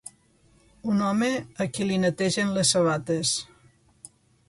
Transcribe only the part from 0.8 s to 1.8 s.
Un home a